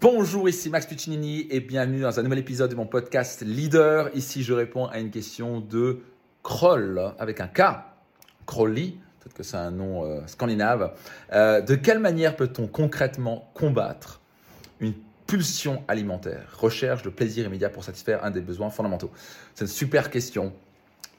[0.00, 4.10] Bonjour, ici Max Puccinini et bienvenue dans un nouvel épisode de mon podcast Leader.
[4.14, 6.02] Ici, je réponds à une question de
[6.44, 7.62] Kroll avec un K,
[8.46, 10.94] Crowley, peut-être que c'est un nom euh, scandinave.
[11.32, 14.20] Euh, de quelle manière peut-on concrètement combattre
[14.78, 14.94] une
[15.26, 16.46] pulsion alimentaire?
[16.56, 19.10] Recherche de plaisir immédiat pour satisfaire un des besoins fondamentaux.
[19.56, 20.52] C'est une super question.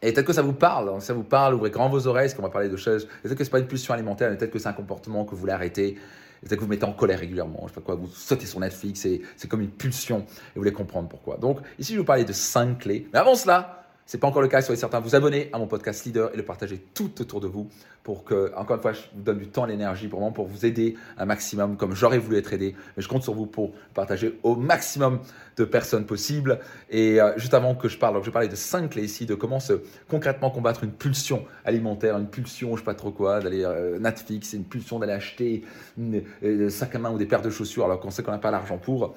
[0.02, 2.43] Et peut-être que ça vous parle, ça vous parle, ouvrez grand vos oreilles, parce qu'on
[2.43, 3.09] va parler de choses.
[3.23, 5.32] Peut-être que ce n'est pas une pulsion alimentaire, mais peut-être que c'est un comportement que
[5.32, 5.98] vous voulez arrêter.
[6.42, 9.06] Peut-être que vous mettez en colère régulièrement, je sais pas quoi, vous sautez sur Netflix,
[9.06, 11.38] et c'est comme une pulsion, et vous voulez comprendre pourquoi.
[11.38, 13.07] Donc, ici, je vais vous parler de cinq clés.
[13.11, 13.79] Mais avant cela,
[14.09, 16.41] c'est pas encore le cas, soyez certain, vous abonner à mon podcast Leader et le
[16.41, 17.69] partager tout autour de vous
[18.01, 20.95] pour que, encore une fois, je vous donne du temps l'énergie pour, pour vous aider
[21.19, 22.75] un maximum comme j'aurais voulu être aidé.
[22.97, 25.19] Mais je compte sur vous pour partager au maximum
[25.57, 26.59] de personnes possibles.
[26.89, 29.35] Et euh, juste avant que je parle, donc je parler de cinq clés ici, de
[29.35, 29.73] comment se
[30.07, 34.53] concrètement combattre une pulsion alimentaire, une pulsion, je sais pas trop quoi, d'aller euh, Netflix,
[34.53, 35.63] une pulsion d'aller acheter
[35.99, 38.39] un euh, sac à main ou des paires de chaussures alors qu'on sait qu'on n'a
[38.39, 39.13] pas l'argent pour.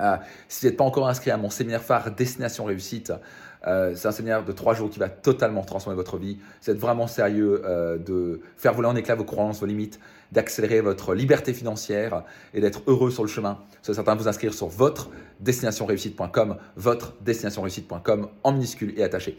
[0.00, 0.16] Euh,
[0.48, 3.12] si vous n'êtes pas encore inscrit à mon séminaire phare Destination Réussite,
[3.66, 6.38] euh, c'est un séminaire de trois jours qui va totalement transformer votre vie.
[6.66, 10.00] Êtes vraiment sérieux euh, de faire voler en éclat vos croyances, vos limites,
[10.32, 12.24] d'accélérer votre liberté financière
[12.54, 13.58] et d'être heureux sur le chemin.
[13.82, 19.38] Soyez certain de vous inscrire sur votre destinationreussite.com, votre destinationreussite.com en minuscule et attaché.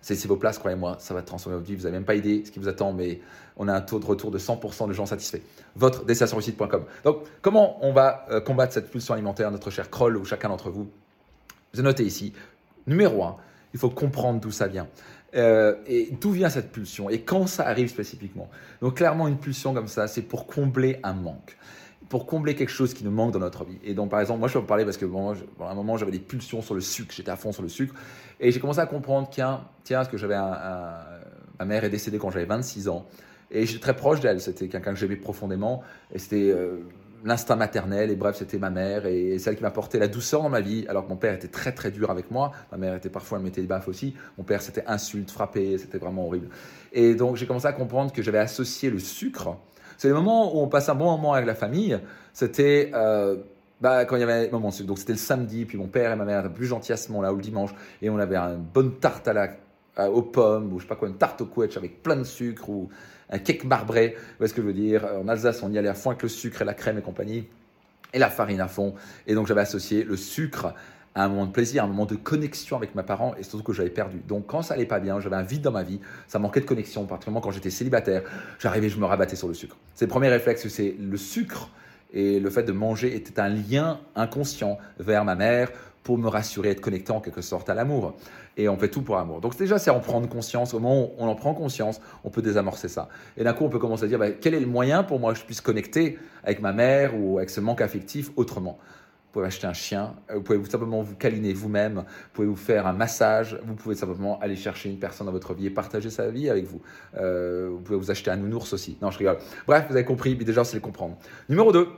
[0.00, 1.76] C'est vos places, croyez-moi, ça va transformer votre vie.
[1.76, 3.20] Vous n'avez même pas idée ce qui vous attend, mais
[3.56, 5.40] on a un taux de retour de 100% de gens satisfaits.
[5.76, 6.84] Votre destinationreussite.com.
[7.04, 10.68] Donc, comment on va euh, combattre cette pulsion alimentaire, notre cher Kroll ou chacun d'entre
[10.68, 10.90] vous?
[11.72, 12.34] Vous noté ici,
[12.86, 13.36] numéro 1,
[13.74, 14.88] il faut comprendre d'où ça vient.
[15.34, 18.48] Euh, et d'où vient cette pulsion et quand ça arrive spécifiquement.
[18.80, 21.56] Donc clairement, une pulsion comme ça, c'est pour combler un manque
[22.08, 23.78] pour combler quelque chose qui nous manque dans notre vie.
[23.82, 25.96] Et donc, par exemple, moi, je peux vous parler parce que bon, à un moment,
[25.96, 27.94] j'avais des pulsions sur le sucre, j'étais à fond sur le sucre,
[28.38, 32.30] et j'ai commencé à comprendre, tiens, tiens, parce que j'avais ma mère est décédée quand
[32.30, 33.06] j'avais 26 ans,
[33.50, 36.82] et j'étais très proche d'elle, c'était quelqu'un que j'aimais profondément, et c'était euh,
[37.24, 40.48] l'instinct maternel, et bref, c'était ma mère, et celle qui m'a apporté la douceur dans
[40.48, 43.08] ma vie, alors que mon père était très très dur avec moi, ma mère était
[43.08, 46.48] parfois, elle mettait des baffes aussi, mon père c'était insulte, frappé, c'était vraiment horrible.
[46.92, 49.56] Et donc, j'ai commencé à comprendre que j'avais associé le sucre,
[49.96, 51.98] c'est le moment où on passe un bon moment avec la famille.
[52.32, 53.36] C'était euh,
[53.80, 56.40] bah, quand il y avait donc c'était le samedi, puis mon père et ma mère
[56.40, 57.70] étaient plus gentils à ce moment-là, ou le dimanche,
[58.02, 59.48] et on avait une bonne tarte à la,
[59.98, 62.68] aux pommes, ou je sais pas quoi, une tarte au couetch avec plein de sucre,
[62.68, 62.88] ou
[63.30, 65.06] un cake marbré, vous voyez ce que je veux dire?
[65.22, 67.46] En Alsace, on y allait à fond avec le sucre et la crème et compagnie,
[68.12, 68.94] et la farine à fond.
[69.26, 70.74] Et donc j'avais associé le sucre
[71.14, 73.72] à un moment de plaisir, un moment de connexion avec mes parents et surtout que
[73.72, 74.20] j'avais perdu.
[74.26, 76.66] Donc quand ça allait pas bien, j'avais un vide dans ma vie, ça manquait de
[76.66, 78.22] connexion, particulièrement quand j'étais célibataire,
[78.58, 79.76] j'arrivais, je me rabattais sur le sucre.
[79.94, 81.70] C'est le premier réflexe, c'est le sucre
[82.12, 85.70] et le fait de manger était un lien inconscient vers ma mère
[86.04, 88.14] pour me rassurer, être connecté en quelque sorte à l'amour.
[88.56, 89.40] Et on fait tout pour l'amour.
[89.40, 90.74] Donc déjà, c'est en prendre conscience.
[90.74, 93.08] Au moment où on en prend conscience, on peut désamorcer ça.
[93.36, 95.32] Et d'un coup, on peut commencer à dire, bah, quel est le moyen pour moi
[95.32, 98.78] que je puisse connecter avec ma mère ou avec ce manque affectif autrement?
[98.78, 102.54] Vous pouvez acheter un chien, euh, vous pouvez simplement vous câliner vous-même, vous pouvez vous
[102.54, 106.08] faire un massage, vous pouvez simplement aller chercher une personne dans votre vie et partager
[106.08, 106.80] sa vie avec vous.
[107.16, 108.96] Euh, vous pouvez vous acheter un nounours aussi.
[109.02, 109.38] Non, je rigole.
[109.66, 111.16] Bref, vous avez compris, mais déjà, c'est le comprendre.
[111.48, 111.88] Numéro 2,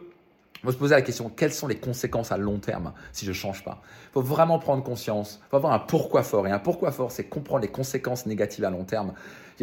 [0.66, 3.34] va se poser la question, quelles sont les conséquences à long terme si je ne
[3.34, 3.80] change pas?
[4.10, 6.46] Il faut vraiment prendre conscience, il faut avoir un pourquoi fort.
[6.46, 9.14] Et un pourquoi fort, c'est comprendre les conséquences négatives à long terme.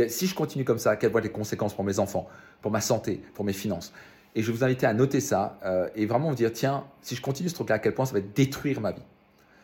[0.07, 2.27] Si je continue comme ça, quelles vont être les conséquences pour mes enfants,
[2.61, 3.93] pour ma santé, pour mes finances?
[4.35, 7.15] Et je vais vous inviter à noter ça euh, et vraiment vous dire, tiens, si
[7.15, 9.03] je continue ce truc-là, à quel point ça va détruire ma vie.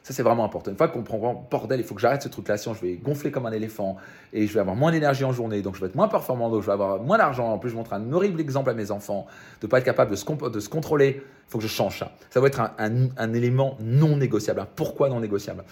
[0.03, 0.71] Ça, c'est vraiment important.
[0.71, 2.57] Une fois qu'on prend bordel, il faut que j'arrête ce truc-là.
[2.57, 3.97] Sinon, je vais gonfler comme un éléphant
[4.33, 5.61] et je vais avoir moins d'énergie en journée.
[5.61, 6.49] Donc, je vais être moins performant.
[6.49, 7.51] Donc, je vais avoir moins d'argent.
[7.51, 9.27] En plus, je montre un horrible exemple à mes enfants
[9.61, 11.21] de ne pas être capable de se, de se contrôler.
[11.21, 12.11] Il faut que je change ça.
[12.29, 14.65] Ça va être un, un, élément non négociable.
[14.75, 15.63] Pourquoi non négociable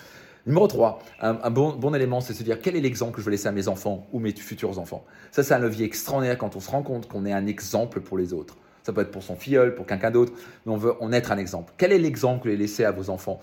[0.45, 3.31] Numéro 3, un, bon, bon, élément, c'est se dire quel est l'exemple que je veux
[3.31, 5.03] laisser à mes enfants ou mes futurs enfants.
[5.31, 8.17] Ça, c'est un levier extraordinaire quand on se rend compte qu'on est un exemple pour
[8.17, 8.55] les autres
[8.87, 10.31] ça peut être pour son filleul, pour quelqu'un d'autre,
[10.65, 11.73] mais on veut en être un exemple.
[11.77, 13.41] Quel est l'exemple que vous laissez à vos enfants?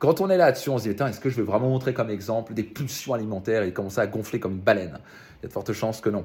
[0.00, 2.54] Quand on est là-dessus, on se dit, est-ce que je veux vraiment montrer comme exemple
[2.54, 4.98] des pulsions alimentaires et commencer à gonfler comme une baleine?
[5.38, 6.24] Il y a de fortes chances que non.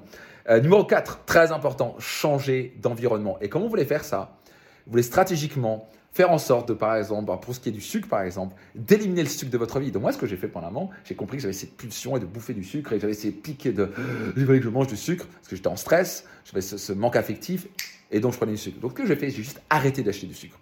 [0.49, 3.37] Euh, numéro 4, très important, changer d'environnement.
[3.41, 4.37] Et comment vous voulez faire ça?
[4.85, 8.07] Vous voulez stratégiquement faire en sorte de, par exemple, pour ce qui est du sucre,
[8.07, 9.91] par exemple, d'éliminer le sucre de votre vie.
[9.91, 12.15] Donc moi, ce que j'ai fait pendant un moment, j'ai compris que j'avais cette pulsion
[12.15, 13.91] et de bouffer du sucre et j'avais ces pics de,
[14.37, 17.17] je voulais que je mange du sucre parce que j'étais en stress, j'avais ce, manque
[17.17, 17.67] affectif
[18.09, 18.79] et donc je prenais du sucre.
[18.79, 20.57] Donc ce que j'ai fait, j'ai juste arrêté d'acheter du sucre.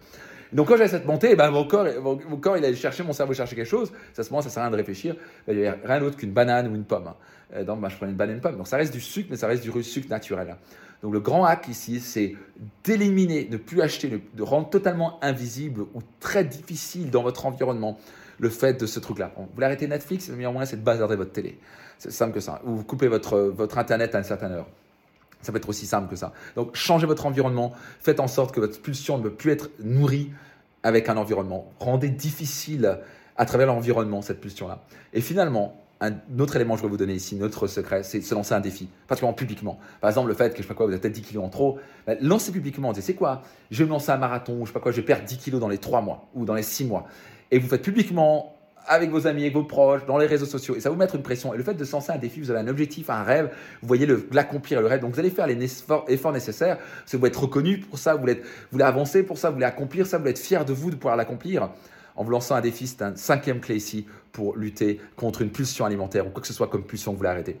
[0.54, 3.12] Donc quand j'avais cette montée, eh ben, mon, corps, mon, corps, il allait chercher, mon
[3.12, 3.92] cerveau chercher quelque chose.
[4.12, 5.16] Ça, à ce moment, ça sert à rien de réfléchir.
[5.48, 7.08] Il n'y avait rien d'autre qu'une banane ou une pomme.
[7.08, 7.64] Hein.
[7.64, 8.56] Donc ben, je prenais une banane et une pomme.
[8.56, 10.56] Donc ça reste du sucre, mais ça reste du sucre naturel.
[11.02, 12.34] Donc le grand hack ici, c'est
[12.84, 17.98] d'éliminer, ne plus acheter, de rendre totalement invisible ou très difficile dans votre environnement
[18.38, 19.32] le fait de ce truc-là.
[19.36, 21.58] vous voulez arrêter Netflix, le meilleur moyen, c'est de bazarder votre télé.
[21.98, 22.60] C'est simple que ça.
[22.64, 24.66] Ou vous coupez votre, votre Internet à une certaine heure.
[25.44, 26.32] Ça peut être aussi simple que ça.
[26.56, 30.30] Donc changez votre environnement, faites en sorte que votre pulsion ne peut plus être nourrie
[30.82, 31.70] avec un environnement.
[31.78, 33.00] Rendez difficile
[33.36, 34.84] à travers l'environnement cette pulsion-là.
[35.12, 38.34] Et finalement, un autre élément que je vais vous donner ici, notre secret, c'est se
[38.34, 39.78] lancer un défi, particulièrement publiquement.
[40.00, 41.48] Par exemple, le fait que je sais pas quoi, vous avez peut-être 10 kilos en
[41.48, 43.42] trop, ben, lancez publiquement, dites c'est quoi?
[43.70, 45.38] Je vais me lancer un marathon, ou je sais pas quoi, je vais perdre 10
[45.38, 47.06] kilos dans les 3 mois ou dans les 6 mois.
[47.50, 48.53] Et vous faites publiquement
[48.86, 50.76] avec vos amis, avec vos proches, dans les réseaux sociaux.
[50.76, 51.54] Et ça va vous mettre une pression.
[51.54, 53.50] Et le fait de lancer un défi, vous avez un objectif, un rêve,
[53.80, 55.00] vous voyez l'accomplir, le, rêve.
[55.00, 58.20] Donc vous allez faire les efforts, nécessaires, parce que vous êtes reconnu pour ça, vous
[58.20, 58.42] voulez, vous
[58.72, 60.96] voulez avancer pour ça, vous voulez accomplir ça, vous voulez être fier de vous de
[60.96, 61.70] pouvoir l'accomplir.
[62.16, 65.84] En vous lançant un défi, c'est un cinquième clé ici pour lutter contre une pulsion
[65.84, 67.56] alimentaire ou quoi que ce soit comme pulsion que vous voulez arrêter.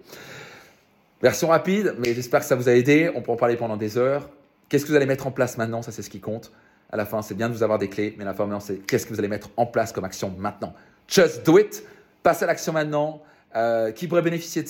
[1.22, 3.10] Version rapide, mais j'espère que ça vous a aidé.
[3.14, 4.28] On peut en parler pendant des heures.
[4.68, 5.82] Qu'est-ce que vous allez mettre en place maintenant?
[5.82, 6.52] Ça, c'est ce qui compte.
[6.90, 9.06] À la fin, c'est bien de vous avoir des clés, mais la fin c'est qu'est-ce
[9.06, 10.74] que vous allez mettre en place comme action maintenant
[11.08, 11.82] Just do it.
[12.22, 13.22] Passez à l'action maintenant.
[13.56, 14.68] Euh, qui pourrait bénéficier de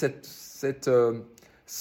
[0.99, 1.15] euh,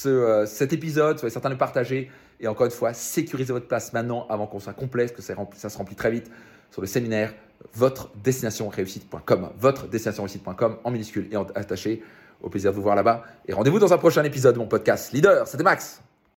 [0.05, 2.09] euh, cet épisode Soyez certain de le partager.
[2.39, 5.35] Et encore une fois, sécurisez votre place maintenant avant qu'on soit complet, parce que ça,
[5.55, 6.31] ça se remplit très vite
[6.71, 7.33] sur le séminaire
[7.73, 9.49] votre destination réussite.com.
[9.57, 12.03] Votre destination réussite.com en minuscule et en attaché.
[12.41, 13.23] Au plaisir de vous voir là-bas.
[13.47, 15.47] Et rendez-vous dans un prochain épisode de mon podcast Leader.
[15.47, 16.01] C'était Max.